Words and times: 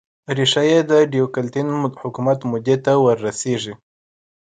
ریښه 0.37 0.61
یې 0.69 0.79
د 0.91 0.93
ډیوکلتین 1.11 1.67
حکومت 2.01 2.39
مودې 2.51 2.75
ته 2.85 2.91
ور 3.03 3.17
رسېږي 3.27 3.73